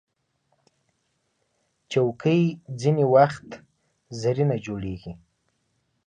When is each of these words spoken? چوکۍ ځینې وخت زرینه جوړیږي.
چوکۍ 1.91 2.43
ځینې 2.81 3.05
وخت 3.15 3.47
زرینه 4.21 4.55
جوړیږي. 4.65 5.13